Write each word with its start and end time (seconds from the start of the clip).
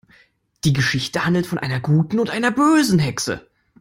Die 0.63 0.73
Geschichte 0.73 1.25
handelt 1.27 1.45
von 1.45 1.59
einer 1.59 1.79
guten 1.79 2.17
und 2.17 2.31
einer 2.31 2.49
bösen 2.49 2.97
Hexe. 2.97 3.47